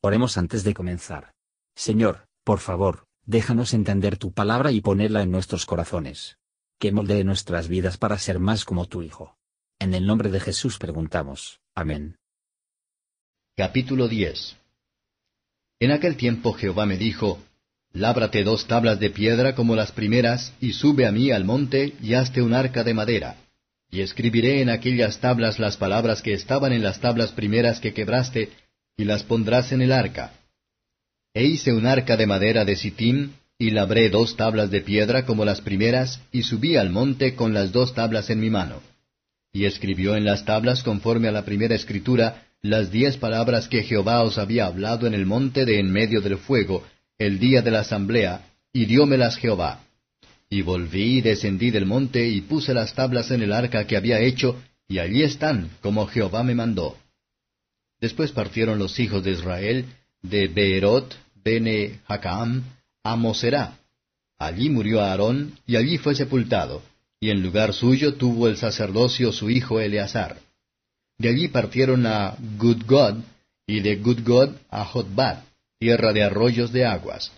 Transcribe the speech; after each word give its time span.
Oremos 0.00 0.38
antes 0.38 0.62
de 0.62 0.74
comenzar. 0.74 1.32
Señor, 1.74 2.28
por 2.44 2.60
favor, 2.60 3.06
déjanos 3.26 3.74
entender 3.74 4.16
tu 4.16 4.32
palabra 4.32 4.70
y 4.70 4.80
ponerla 4.80 5.22
en 5.22 5.32
nuestros 5.32 5.66
corazones. 5.66 6.36
Que 6.78 6.92
moldee 6.92 7.24
nuestras 7.24 7.66
vidas 7.66 7.98
para 7.98 8.16
ser 8.18 8.38
más 8.38 8.64
como 8.64 8.86
tu 8.86 9.02
Hijo. 9.02 9.36
En 9.80 9.94
el 9.94 10.06
nombre 10.06 10.30
de 10.30 10.38
Jesús 10.38 10.78
preguntamos. 10.78 11.60
Amén. 11.74 12.16
Capítulo 13.56 14.06
10 14.06 14.56
En 15.80 15.90
aquel 15.90 16.16
tiempo 16.16 16.52
Jehová 16.52 16.86
me 16.86 16.96
dijo, 16.96 17.40
Lábrate 17.92 18.44
dos 18.44 18.68
tablas 18.68 19.00
de 19.00 19.10
piedra 19.10 19.56
como 19.56 19.74
las 19.74 19.90
primeras, 19.90 20.52
y 20.60 20.74
sube 20.74 21.06
a 21.06 21.12
mí 21.12 21.32
al 21.32 21.44
monte, 21.44 21.96
y 22.00 22.14
hazte 22.14 22.40
un 22.42 22.54
arca 22.54 22.84
de 22.84 22.94
madera. 22.94 23.36
Y 23.90 24.02
escribiré 24.02 24.62
en 24.62 24.68
aquellas 24.68 25.18
tablas 25.18 25.58
las 25.58 25.76
palabras 25.76 26.22
que 26.22 26.34
estaban 26.34 26.72
en 26.72 26.84
las 26.84 27.00
tablas 27.00 27.32
primeras 27.32 27.80
que 27.80 27.94
quebraste, 27.94 28.50
y 28.98 29.04
las 29.04 29.22
pondrás 29.22 29.72
en 29.72 29.80
el 29.80 29.92
arca. 29.92 30.32
E 31.32 31.44
hice 31.44 31.72
un 31.72 31.86
arca 31.86 32.16
de 32.16 32.26
madera 32.26 32.64
de 32.64 32.74
sitim, 32.74 33.30
y 33.56 33.70
labré 33.70 34.10
dos 34.10 34.36
tablas 34.36 34.70
de 34.70 34.80
piedra 34.80 35.24
como 35.24 35.44
las 35.44 35.60
primeras, 35.60 36.20
y 36.32 36.42
subí 36.42 36.76
al 36.76 36.90
monte 36.90 37.34
con 37.34 37.54
las 37.54 37.72
dos 37.72 37.94
tablas 37.94 38.28
en 38.28 38.40
mi 38.40 38.50
mano. 38.50 38.82
Y 39.52 39.64
escribió 39.64 40.16
en 40.16 40.24
las 40.24 40.44
tablas 40.44 40.82
conforme 40.82 41.28
a 41.28 41.32
la 41.32 41.44
primera 41.44 41.76
escritura 41.76 42.42
las 42.60 42.90
diez 42.90 43.16
palabras 43.16 43.68
que 43.68 43.84
Jehová 43.84 44.22
os 44.22 44.36
había 44.36 44.66
hablado 44.66 45.06
en 45.06 45.14
el 45.14 45.26
monte 45.26 45.64
de 45.64 45.78
en 45.78 45.92
medio 45.92 46.20
del 46.20 46.36
fuego, 46.36 46.84
el 47.18 47.38
día 47.38 47.62
de 47.62 47.70
la 47.70 47.80
asamblea, 47.80 48.46
y 48.72 48.86
diómelas 48.86 49.36
Jehová. 49.36 49.84
Y 50.50 50.62
volví 50.62 51.18
y 51.18 51.20
descendí 51.20 51.70
del 51.70 51.86
monte 51.86 52.28
y 52.28 52.40
puse 52.40 52.74
las 52.74 52.94
tablas 52.94 53.30
en 53.30 53.42
el 53.42 53.52
arca 53.52 53.86
que 53.86 53.96
había 53.96 54.18
hecho, 54.18 54.60
y 54.88 54.98
allí 54.98 55.22
están, 55.22 55.70
como 55.82 56.06
Jehová 56.06 56.42
me 56.42 56.56
mandó. 56.56 56.96
Después 58.00 58.32
partieron 58.32 58.78
los 58.78 58.98
hijos 59.00 59.24
de 59.24 59.32
Israel 59.32 59.86
de 60.22 60.48
Beerot, 60.48 61.16
Bene 61.34 62.00
Hacam, 62.06 62.64
a 63.02 63.16
Moserá. 63.16 63.78
Allí 64.38 64.68
murió 64.68 65.00
Aarón, 65.00 65.58
y 65.66 65.76
allí 65.76 65.98
fue 65.98 66.14
sepultado, 66.14 66.82
y 67.20 67.30
en 67.30 67.42
lugar 67.42 67.72
suyo 67.72 68.14
tuvo 68.14 68.48
el 68.48 68.56
sacerdocio 68.56 69.32
su 69.32 69.50
hijo 69.50 69.80
Eleazar. 69.80 70.38
De 71.18 71.28
allí 71.28 71.48
partieron 71.48 72.06
a 72.06 72.36
Gudgod, 72.58 73.16
y 73.66 73.80
de 73.80 73.96
Gudgod 73.96 74.54
a 74.70 74.84
Jotbat, 74.84 75.44
tierra 75.78 76.12
de 76.12 76.22
arroyos 76.22 76.72
de 76.72 76.86
aguas. 76.86 77.32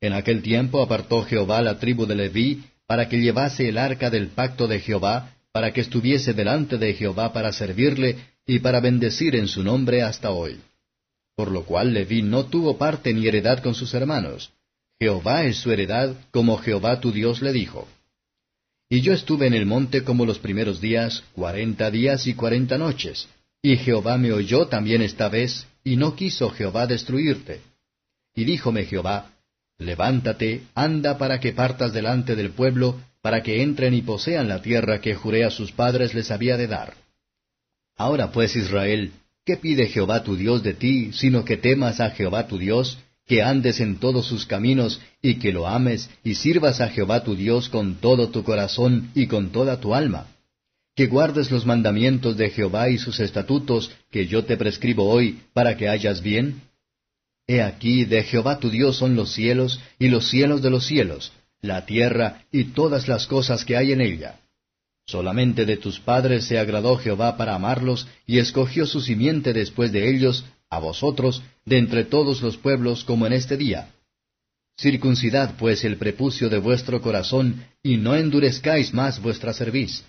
En 0.00 0.14
aquel 0.14 0.42
tiempo 0.42 0.82
apartó 0.82 1.22
Jehová 1.24 1.60
la 1.60 1.78
tribu 1.78 2.06
de 2.06 2.14
Leví, 2.14 2.64
para 2.86 3.08
que 3.08 3.20
llevase 3.20 3.68
el 3.68 3.78
arca 3.78 4.10
del 4.10 4.28
pacto 4.28 4.66
de 4.66 4.80
Jehová, 4.80 5.30
para 5.52 5.72
que 5.72 5.80
estuviese 5.80 6.32
delante 6.32 6.78
de 6.78 6.94
Jehová 6.94 7.32
para 7.32 7.52
servirle, 7.52 8.16
y 8.46 8.58
para 8.58 8.80
bendecir 8.80 9.36
en 9.36 9.48
su 9.48 9.62
nombre 9.62 10.02
hasta 10.02 10.30
hoy. 10.30 10.60
Por 11.36 11.50
lo 11.50 11.64
cual 11.64 11.94
Leví 11.94 12.22
no 12.22 12.46
tuvo 12.46 12.76
parte 12.76 13.14
ni 13.14 13.26
heredad 13.26 13.62
con 13.62 13.74
sus 13.74 13.94
hermanos. 13.94 14.52
Jehová 14.98 15.44
es 15.44 15.56
su 15.56 15.72
heredad, 15.72 16.14
como 16.30 16.58
Jehová 16.58 17.00
tu 17.00 17.12
Dios 17.12 17.40
le 17.40 17.52
dijo. 17.52 17.88
Y 18.88 19.00
yo 19.02 19.12
estuve 19.12 19.46
en 19.46 19.54
el 19.54 19.66
monte 19.66 20.02
como 20.02 20.26
los 20.26 20.38
primeros 20.38 20.80
días, 20.80 21.22
cuarenta 21.32 21.90
días 21.90 22.26
y 22.26 22.34
cuarenta 22.34 22.76
noches. 22.76 23.28
Y 23.62 23.76
Jehová 23.76 24.18
me 24.18 24.32
oyó 24.32 24.66
también 24.66 25.00
esta 25.00 25.28
vez, 25.28 25.66
y 25.84 25.96
no 25.96 26.16
quiso 26.16 26.50
Jehová 26.50 26.86
destruirte. 26.86 27.60
Y 28.34 28.44
díjome 28.44 28.84
Jehová, 28.84 29.32
Levántate, 29.78 30.64
anda 30.74 31.16
para 31.16 31.40
que 31.40 31.52
partas 31.52 31.92
delante 31.94 32.36
del 32.36 32.50
pueblo, 32.50 33.00
para 33.22 33.42
que 33.42 33.62
entren 33.62 33.94
y 33.94 34.02
posean 34.02 34.48
la 34.48 34.60
tierra 34.60 35.00
que 35.00 35.14
juré 35.14 35.44
a 35.44 35.50
sus 35.50 35.72
padres 35.72 36.12
les 36.12 36.30
había 36.30 36.58
de 36.58 36.66
dar. 36.66 36.94
Ahora 38.00 38.32
pues 38.32 38.56
Israel, 38.56 39.12
¿qué 39.44 39.58
pide 39.58 39.86
Jehová 39.86 40.24
tu 40.24 40.34
Dios 40.34 40.62
de 40.62 40.72
ti, 40.72 41.12
sino 41.12 41.44
que 41.44 41.58
temas 41.58 42.00
a 42.00 42.08
Jehová 42.08 42.46
tu 42.46 42.56
Dios, 42.56 42.96
que 43.26 43.42
andes 43.42 43.78
en 43.78 43.96
todos 43.96 44.24
sus 44.24 44.46
caminos, 44.46 45.02
y 45.20 45.34
que 45.34 45.52
lo 45.52 45.68
ames, 45.68 46.08
y 46.24 46.36
sirvas 46.36 46.80
a 46.80 46.88
Jehová 46.88 47.24
tu 47.24 47.36
Dios 47.36 47.68
con 47.68 47.96
todo 47.96 48.30
tu 48.30 48.42
corazón 48.42 49.10
y 49.14 49.26
con 49.26 49.52
toda 49.52 49.80
tu 49.80 49.94
alma? 49.94 50.28
Que 50.96 51.08
guardes 51.08 51.50
los 51.50 51.66
mandamientos 51.66 52.38
de 52.38 52.48
Jehová 52.48 52.88
y 52.88 52.96
sus 52.96 53.20
estatutos, 53.20 53.90
que 54.10 54.26
yo 54.26 54.46
te 54.46 54.56
prescribo 54.56 55.06
hoy, 55.06 55.40
para 55.52 55.76
que 55.76 55.86
hayas 55.86 56.22
bien? 56.22 56.62
He 57.46 57.60
aquí, 57.60 58.06
de 58.06 58.22
Jehová 58.22 58.60
tu 58.60 58.70
Dios 58.70 58.96
son 58.96 59.14
los 59.14 59.30
cielos, 59.34 59.78
y 59.98 60.08
los 60.08 60.26
cielos 60.30 60.62
de 60.62 60.70
los 60.70 60.86
cielos, 60.86 61.32
la 61.60 61.84
tierra 61.84 62.44
y 62.50 62.64
todas 62.72 63.08
las 63.08 63.26
cosas 63.26 63.66
que 63.66 63.76
hay 63.76 63.92
en 63.92 64.00
ella. 64.00 64.40
Solamente 65.06 65.64
de 65.66 65.76
tus 65.76 65.98
padres 65.98 66.44
se 66.44 66.58
agradó 66.58 66.96
Jehová 66.96 67.36
para 67.36 67.54
amarlos, 67.54 68.06
y 68.26 68.38
escogió 68.38 68.86
su 68.86 69.00
simiente 69.00 69.52
después 69.52 69.92
de 69.92 70.08
ellos, 70.08 70.44
a 70.68 70.78
vosotros, 70.78 71.42
de 71.64 71.78
entre 71.78 72.04
todos 72.04 72.42
los 72.42 72.56
pueblos, 72.56 73.04
como 73.04 73.26
en 73.26 73.32
este 73.32 73.56
día. 73.56 73.90
Circuncidad 74.78 75.56
pues 75.58 75.84
el 75.84 75.96
prepucio 75.96 76.48
de 76.48 76.58
vuestro 76.58 77.02
corazón, 77.02 77.64
y 77.82 77.96
no 77.96 78.14
endurezcáis 78.14 78.94
más 78.94 79.20
vuestra 79.20 79.52
cerviz. 79.52 80.04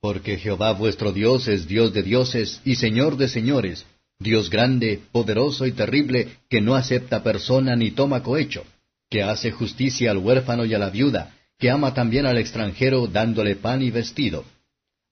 Porque 0.00 0.38
Jehová 0.38 0.72
vuestro 0.72 1.12
Dios 1.12 1.46
es 1.48 1.66
Dios 1.66 1.92
de 1.92 2.02
dioses 2.02 2.60
y 2.64 2.76
Señor 2.76 3.16
de 3.16 3.28
señores, 3.28 3.84
Dios 4.18 4.50
grande, 4.50 5.00
poderoso 5.10 5.66
y 5.66 5.72
terrible, 5.72 6.28
que 6.48 6.60
no 6.60 6.74
acepta 6.74 7.22
persona 7.22 7.76
ni 7.76 7.90
toma 7.90 8.22
cohecho, 8.22 8.64
que 9.10 9.22
hace 9.22 9.50
justicia 9.50 10.10
al 10.10 10.18
huérfano 10.18 10.64
y 10.64 10.74
a 10.74 10.78
la 10.78 10.90
viuda, 10.90 11.34
que 11.62 11.70
ama 11.70 11.94
también 11.94 12.26
al 12.26 12.38
extranjero 12.38 13.06
dándole 13.06 13.54
pan 13.54 13.82
y 13.82 13.92
vestido. 13.92 14.44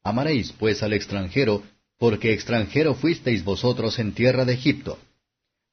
Amaréis 0.02 0.50
pues 0.50 0.82
al 0.82 0.92
extranjero, 0.94 1.62
porque 1.96 2.32
extranjero 2.32 2.96
fuisteis 2.96 3.44
vosotros 3.44 4.00
en 4.00 4.10
tierra 4.14 4.44
de 4.44 4.54
Egipto. 4.54 4.98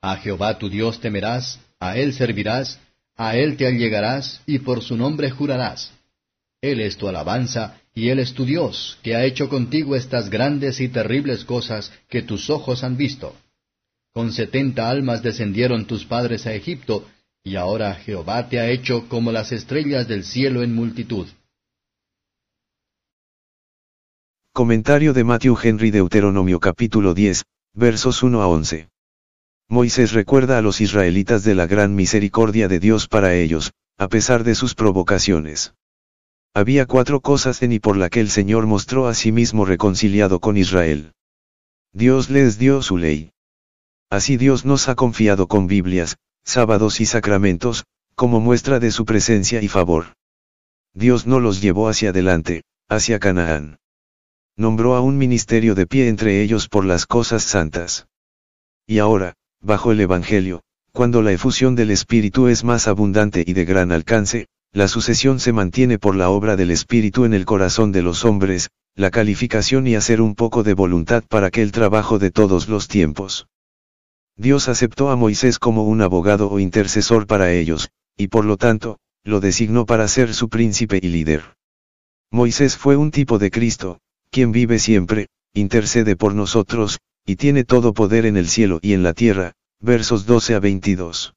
A 0.04 0.18
Jehová 0.18 0.60
tu 0.60 0.70
Dios 0.70 1.00
temerás, 1.00 1.60
a 1.80 1.98
él 1.98 2.14
servirás, 2.14 2.80
a 3.16 3.36
él 3.36 3.58
te 3.58 3.66
allegarás, 3.66 4.44
y 4.46 4.60
por 4.60 4.84
su 4.84 4.96
nombre 4.96 5.32
jurarás. 5.32 5.92
Él 6.62 6.80
es 6.82 6.96
tu 6.96 7.08
alabanza, 7.08 7.82
y 7.96 8.10
él 8.10 8.20
es 8.20 8.36
tu 8.36 8.46
Dios, 8.46 9.00
que 9.02 9.16
ha 9.16 9.26
hecho 9.26 9.50
contigo 9.50 9.96
estas 9.96 10.30
grandes 10.30 10.80
y 10.80 10.90
terribles 10.90 11.44
cosas 11.44 11.92
que 12.08 12.22
tus 12.22 12.52
ojos 12.52 12.84
han 12.84 12.98
visto. 12.98 13.36
Con 14.14 14.32
setenta 14.32 14.92
almas 14.92 15.24
descendieron 15.24 15.88
tus 15.88 16.06
padres 16.06 16.46
a 16.46 16.54
Egipto, 16.54 17.08
y 17.48 17.56
ahora 17.56 17.96
Jehová 17.96 18.50
te 18.50 18.60
ha 18.60 18.70
hecho 18.70 19.08
como 19.08 19.32
las 19.32 19.54
estrellas 19.54 20.06
del 20.10 20.26
cielo 20.26 20.64
en 20.64 20.76
multitud. 20.76 21.28
Comentario 24.54 25.14
de 25.14 25.24
Matthew 25.24 25.58
Henry 25.64 25.90
Deuteronomio 25.90 26.60
capítulo 26.60 27.14
10, 27.14 27.46
versos 27.74 28.22
1 28.22 28.42
a 28.42 28.48
11. 28.50 28.90
Moisés 29.70 30.12
recuerda 30.12 30.58
a 30.58 30.62
los 30.62 30.82
israelitas 30.82 31.46
de 31.46 31.56
la 31.56 31.68
gran 31.68 31.96
misericordia 31.96 32.68
de 32.68 32.80
Dios 32.80 33.08
para 33.08 33.34
ellos, 33.34 33.72
a 33.98 34.10
pesar 34.10 34.44
de 34.44 34.54
sus 34.54 34.76
provocaciones. 34.76 35.74
Había 36.54 36.86
cuatro 36.86 37.22
cosas 37.22 37.62
en 37.62 37.72
y 37.72 37.80
por 37.80 37.96
la 37.96 38.10
que 38.10 38.20
el 38.20 38.30
Señor 38.30 38.66
mostró 38.66 39.08
a 39.08 39.14
sí 39.14 39.32
mismo 39.32 39.64
reconciliado 39.64 40.42
con 40.42 40.58
Israel. 40.58 41.14
Dios 41.94 42.30
les 42.30 42.58
dio 42.58 42.82
su 42.82 42.98
ley. 42.98 43.32
Así 44.10 44.36
Dios 44.36 44.66
nos 44.66 44.90
ha 44.90 44.96
confiado 44.96 45.48
con 45.48 45.68
Biblias, 45.68 46.18
sábados 46.48 47.02
y 47.02 47.06
sacramentos, 47.06 47.84
como 48.16 48.40
muestra 48.40 48.80
de 48.80 48.92
su 48.92 49.04
presencia 49.04 49.62
y 49.62 49.68
favor. 49.68 50.14
Dios 50.94 51.28
no 51.28 51.42
los 51.42 51.62
llevó 51.62 51.90
hacia 51.90 52.12
adelante, 52.12 52.64
hacia 52.88 53.20
Canaán. 53.20 53.80
Nombró 54.56 54.96
a 54.96 55.02
un 55.02 55.18
ministerio 55.18 55.76
de 55.76 55.86
pie 55.86 56.08
entre 56.08 56.42
ellos 56.42 56.70
por 56.70 56.86
las 56.86 57.06
cosas 57.06 57.44
santas. 57.44 58.08
Y 58.88 59.00
ahora, 59.00 59.34
bajo 59.62 59.92
el 59.92 60.00
Evangelio, 60.00 60.62
cuando 60.94 61.22
la 61.22 61.34
efusión 61.34 61.76
del 61.76 61.92
Espíritu 61.92 62.48
es 62.48 62.64
más 62.64 62.88
abundante 62.88 63.44
y 63.46 63.52
de 63.52 63.66
gran 63.66 63.92
alcance, 63.92 64.48
la 64.72 64.88
sucesión 64.88 65.42
se 65.42 65.52
mantiene 65.52 66.00
por 66.00 66.16
la 66.16 66.30
obra 66.30 66.56
del 66.56 66.72
Espíritu 66.72 67.26
en 67.26 67.34
el 67.34 67.46
corazón 67.46 67.92
de 67.92 68.02
los 68.02 68.24
hombres, 68.24 68.70
la 68.96 69.12
calificación 69.12 69.86
y 69.86 69.96
hacer 69.96 70.22
un 70.22 70.34
poco 70.34 70.64
de 70.64 70.74
voluntad 70.74 71.24
para 71.28 71.52
que 71.52 71.62
el 71.62 71.74
trabajo 71.74 72.20
de 72.20 72.32
todos 72.32 72.70
los 72.70 72.88
tiempos. 72.88 73.48
Dios 74.38 74.70
aceptó 74.70 75.10
a 75.10 75.16
Moisés 75.16 75.58
como 75.58 75.84
un 75.84 76.02
abogado 76.02 76.52
o 76.52 76.60
intercesor 76.60 77.26
para 77.26 77.52
ellos, 77.52 77.90
y 78.16 78.28
por 78.28 78.46
lo 78.46 78.58
tanto, 78.58 79.00
lo 79.24 79.40
designó 79.40 79.88
para 79.88 80.08
ser 80.08 80.36
su 80.36 80.48
príncipe 80.48 81.00
y 81.02 81.08
líder. 81.08 81.56
Moisés 82.32 82.78
fue 82.78 82.98
un 82.98 83.10
tipo 83.10 83.40
de 83.40 83.50
Cristo, 83.50 84.00
quien 84.30 84.52
vive 84.52 84.78
siempre, 84.78 85.28
intercede 85.54 86.16
por 86.16 86.36
nosotros, 86.36 87.00
y 87.26 87.36
tiene 87.36 87.64
todo 87.64 87.94
poder 87.94 88.28
en 88.28 88.38
el 88.38 88.48
cielo 88.48 88.80
y 88.84 88.94
en 88.94 89.02
la 89.02 89.14
tierra, 89.14 89.54
versos 89.80 90.28
12 90.28 90.54
a 90.54 90.60
22. 90.60 91.34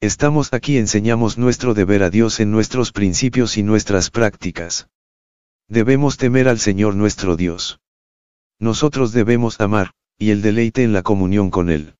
Estamos 0.00 0.52
aquí 0.52 0.78
enseñamos 0.78 1.36
nuestro 1.36 1.74
deber 1.74 2.02
a 2.02 2.10
Dios 2.10 2.40
en 2.40 2.50
nuestros 2.50 2.90
principios 2.92 3.58
y 3.58 3.62
nuestras 3.62 4.10
prácticas. 4.10 4.88
Debemos 5.68 6.16
temer 6.16 6.48
al 6.48 6.58
Señor 6.58 6.94
nuestro 6.94 7.36
Dios. 7.36 7.80
Nosotros 8.58 9.12
debemos 9.12 9.60
amar, 9.60 9.92
y 10.18 10.30
el 10.30 10.40
deleite 10.40 10.82
en 10.84 10.92
la 10.92 11.02
comunión 11.02 11.50
con 11.50 11.68
Él. 11.68 11.94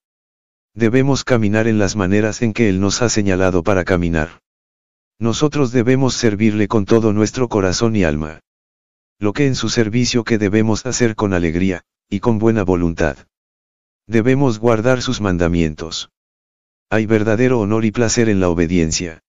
Debemos 0.75 1.23
caminar 1.23 1.69
en 1.69 1.79
las 1.79 1.95
maneras 1.95 2.43
en 2.43 2.53
que 2.53 2.69
Él 2.69 2.81
nos 2.81 3.01
ha 3.01 3.09
señalado 3.09 3.63
para 3.63 3.85
caminar. 3.85 4.41
Nosotros 5.21 5.71
debemos 5.71 6.15
servirle 6.15 6.67
con 6.67 6.85
todo 6.85 7.13
nuestro 7.13 7.49
corazón 7.49 7.95
y 7.95 8.03
alma. 8.03 8.41
Lo 9.21 9.33
que 9.33 9.47
en 9.47 9.55
su 9.55 9.69
servicio 9.69 10.25
que 10.25 10.37
debemos 10.37 10.85
hacer 10.85 11.15
con 11.15 11.33
alegría, 11.33 11.83
y 12.11 12.19
con 12.19 12.41
buena 12.41 12.65
voluntad. 12.65 13.17
Debemos 14.09 14.59
guardar 14.59 15.01
sus 15.01 15.21
mandamientos. 15.21 16.11
Hay 16.91 17.07
verdadero 17.07 17.61
honor 17.61 17.85
y 17.85 17.93
placer 17.93 18.29
en 18.29 18.41
la 18.41 18.49
obediencia. 18.49 19.23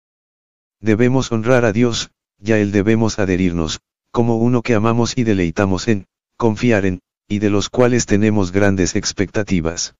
Debemos 0.81 1.31
honrar 1.31 1.63
a 1.63 1.71
Dios, 1.71 2.09
y 2.39 2.53
a 2.53 2.59
Él 2.59 2.71
debemos 2.71 3.19
adherirnos, 3.19 3.81
como 4.12 4.38
uno 4.38 4.63
que 4.63 4.74
amamos 4.74 5.15
y 5.15 5.24
deleitamos 5.24 5.88
en, 5.88 6.07
confiar 6.38 6.88
en, 6.88 7.01
y 7.27 7.38
de 7.38 7.51
los 7.51 7.69
cuales 7.69 8.07
tenemos 8.07 8.51
grandes 8.51 8.95
expectativas. 8.95 9.95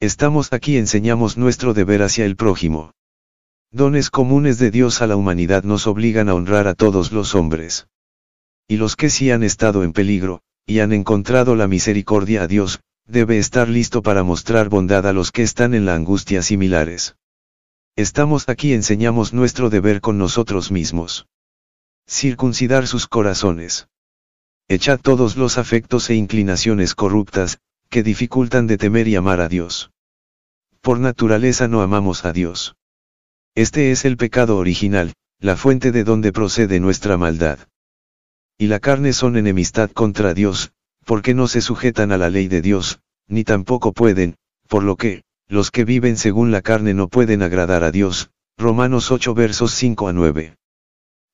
Estamos 0.00 0.54
aquí 0.54 0.78
enseñamos 0.78 1.36
nuestro 1.36 1.74
deber 1.74 2.00
hacia 2.00 2.24
el 2.24 2.34
prójimo. 2.34 2.94
Dones 3.70 4.08
comunes 4.08 4.58
de 4.58 4.70
Dios 4.70 5.02
a 5.02 5.06
la 5.06 5.14
humanidad 5.14 5.62
nos 5.62 5.86
obligan 5.86 6.30
a 6.30 6.34
honrar 6.34 6.68
a 6.68 6.74
todos 6.74 7.12
los 7.12 7.34
hombres. 7.34 7.86
Y 8.66 8.78
los 8.78 8.96
que 8.96 9.10
sí 9.10 9.30
han 9.30 9.42
estado 9.42 9.84
en 9.84 9.92
peligro, 9.92 10.40
y 10.64 10.80
han 10.80 10.94
encontrado 10.94 11.54
la 11.54 11.68
misericordia 11.68 12.44
a 12.44 12.46
Dios, 12.46 12.80
debe 13.06 13.38
estar 13.38 13.68
listo 13.68 14.00
para 14.00 14.22
mostrar 14.22 14.70
bondad 14.70 15.06
a 15.06 15.12
los 15.12 15.32
que 15.32 15.42
están 15.42 15.74
en 15.74 15.84
la 15.84 15.96
angustia 15.96 16.40
similares. 16.40 17.16
Estamos 17.94 18.48
aquí 18.48 18.72
enseñamos 18.72 19.34
nuestro 19.34 19.68
deber 19.68 20.00
con 20.00 20.16
nosotros 20.16 20.70
mismos. 20.70 21.26
Circuncidar 22.08 22.86
sus 22.86 23.06
corazones. 23.06 23.88
Echad 24.66 25.00
todos 25.00 25.36
los 25.36 25.58
afectos 25.58 26.08
e 26.08 26.14
inclinaciones 26.14 26.94
corruptas, 26.94 27.58
que 27.90 28.04
dificultan 28.04 28.68
de 28.68 28.78
temer 28.78 29.08
y 29.08 29.16
amar 29.16 29.40
a 29.40 29.48
Dios. 29.48 29.90
Por 30.80 31.00
naturaleza 31.00 31.66
no 31.66 31.82
amamos 31.82 32.24
a 32.24 32.32
Dios. 32.32 32.76
Este 33.56 33.90
es 33.90 34.04
el 34.04 34.16
pecado 34.16 34.58
original, 34.58 35.12
la 35.40 35.56
fuente 35.56 35.90
de 35.90 36.04
donde 36.04 36.32
procede 36.32 36.78
nuestra 36.78 37.16
maldad. 37.16 37.58
Y 38.56 38.68
la 38.68 38.78
carne 38.78 39.12
son 39.12 39.36
enemistad 39.36 39.90
contra 39.90 40.34
Dios, 40.34 40.72
porque 41.04 41.34
no 41.34 41.48
se 41.48 41.60
sujetan 41.60 42.12
a 42.12 42.18
la 42.18 42.30
ley 42.30 42.46
de 42.46 42.62
Dios, 42.62 43.00
ni 43.26 43.42
tampoco 43.42 43.92
pueden, 43.92 44.36
por 44.68 44.84
lo 44.84 44.94
que, 44.96 45.24
los 45.48 45.72
que 45.72 45.84
viven 45.84 46.16
según 46.16 46.52
la 46.52 46.62
carne 46.62 46.94
no 46.94 47.08
pueden 47.08 47.42
agradar 47.42 47.82
a 47.82 47.90
Dios. 47.90 48.30
Romanos 48.56 49.10
8 49.10 49.34
versos 49.34 49.72
5 49.72 50.06
a 50.06 50.12
9. 50.12 50.54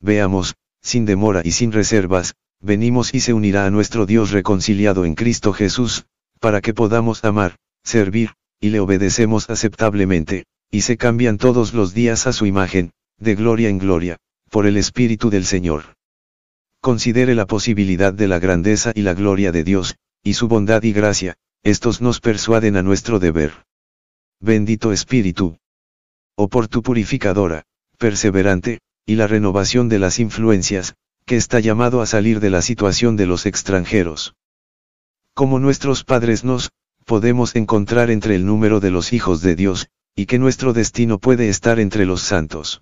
Veamos, 0.00 0.54
sin 0.80 1.04
demora 1.04 1.42
y 1.44 1.50
sin 1.50 1.72
reservas, 1.72 2.34
venimos 2.60 3.12
y 3.12 3.20
se 3.20 3.34
unirá 3.34 3.66
a 3.66 3.70
nuestro 3.70 4.06
Dios 4.06 4.30
reconciliado 4.30 5.04
en 5.04 5.14
Cristo 5.14 5.52
Jesús, 5.52 6.06
para 6.40 6.60
que 6.60 6.74
podamos 6.74 7.24
amar, 7.24 7.56
servir, 7.84 8.30
y 8.60 8.70
le 8.70 8.80
obedecemos 8.80 9.50
aceptablemente, 9.50 10.44
y 10.70 10.82
se 10.82 10.96
cambian 10.96 11.38
todos 11.38 11.74
los 11.74 11.94
días 11.94 12.26
a 12.26 12.32
su 12.32 12.46
imagen, 12.46 12.92
de 13.18 13.34
gloria 13.34 13.68
en 13.68 13.78
gloria, 13.78 14.18
por 14.50 14.66
el 14.66 14.76
Espíritu 14.76 15.30
del 15.30 15.44
Señor. 15.44 15.94
Considere 16.80 17.34
la 17.34 17.46
posibilidad 17.46 18.12
de 18.12 18.28
la 18.28 18.38
grandeza 18.38 18.92
y 18.94 19.02
la 19.02 19.14
gloria 19.14 19.52
de 19.52 19.64
Dios, 19.64 19.96
y 20.22 20.34
su 20.34 20.48
bondad 20.48 20.82
y 20.82 20.92
gracia, 20.92 21.36
estos 21.62 22.00
nos 22.00 22.20
persuaden 22.20 22.76
a 22.76 22.82
nuestro 22.82 23.18
deber. 23.18 23.52
Bendito 24.40 24.92
Espíritu. 24.92 25.56
O 26.36 26.48
por 26.48 26.68
tu 26.68 26.82
purificadora, 26.82 27.64
perseverante, 27.98 28.80
y 29.06 29.14
la 29.14 29.26
renovación 29.26 29.88
de 29.88 29.98
las 29.98 30.18
influencias, 30.18 30.94
que 31.24 31.36
está 31.36 31.60
llamado 31.60 32.02
a 32.02 32.06
salir 32.06 32.40
de 32.40 32.50
la 32.50 32.62
situación 32.62 33.16
de 33.16 33.26
los 33.26 33.46
extranjeros. 33.46 34.34
Como 35.36 35.58
nuestros 35.58 36.02
padres 36.02 36.44
nos, 36.44 36.70
podemos 37.04 37.56
encontrar 37.56 38.08
entre 38.08 38.36
el 38.36 38.46
número 38.46 38.80
de 38.80 38.90
los 38.90 39.12
hijos 39.12 39.42
de 39.42 39.54
Dios, 39.54 39.86
y 40.14 40.24
que 40.24 40.38
nuestro 40.38 40.72
destino 40.72 41.18
puede 41.18 41.50
estar 41.50 41.78
entre 41.78 42.06
los 42.06 42.22
santos. 42.22 42.80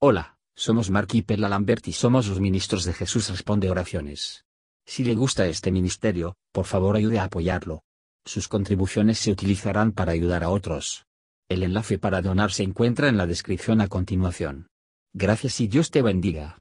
Hola, 0.00 0.40
somos 0.56 0.90
Mark 0.90 1.10
y 1.12 1.22
Perla 1.22 1.48
Lambert 1.48 1.86
y 1.86 1.92
somos 1.92 2.26
los 2.26 2.40
ministros 2.40 2.82
de 2.82 2.94
Jesús 2.94 3.30
Responde 3.30 3.70
Oraciones. 3.70 4.44
Si 4.84 5.04
le 5.04 5.14
gusta 5.14 5.46
este 5.46 5.70
ministerio, 5.70 6.34
por 6.50 6.64
favor 6.64 6.96
ayude 6.96 7.20
a 7.20 7.24
apoyarlo. 7.26 7.84
Sus 8.24 8.48
contribuciones 8.48 9.20
se 9.20 9.30
utilizarán 9.30 9.92
para 9.92 10.10
ayudar 10.10 10.42
a 10.42 10.48
otros. 10.48 11.06
El 11.48 11.62
enlace 11.62 11.96
para 11.96 12.22
donar 12.22 12.50
se 12.50 12.64
encuentra 12.64 13.08
en 13.08 13.16
la 13.16 13.28
descripción 13.28 13.80
a 13.80 13.86
continuación. 13.86 14.66
Gracias 15.14 15.60
y 15.60 15.68
Dios 15.68 15.92
te 15.92 16.02
bendiga. 16.02 16.58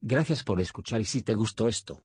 Gracias 0.00 0.44
por 0.44 0.60
escuchar 0.60 1.00
y 1.00 1.06
si 1.06 1.22
te 1.22 1.34
gustó 1.34 1.66
esto, 1.66 2.04